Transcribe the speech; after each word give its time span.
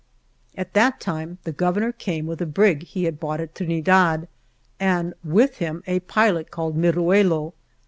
A 0.57 0.65
T 0.65 0.71
that 0.73 0.99
time 0.99 1.37
the 1.43 1.51
Governor 1.51 1.91
came 1.91 2.25
with 2.25 2.39
/A 2.39 2.45
a 2.45 2.47
brig 2.47 2.85
he 2.85 3.03
had 3.03 3.19
bought 3.19 3.39
at 3.39 3.53
Trinidad, 3.53 4.27
and 4.79 5.13
with 5.23 5.57
him 5.57 5.83
a 5.85 5.99
pilot 5.99 6.49
called 6.49 6.75
Miruelo. 6.75 7.53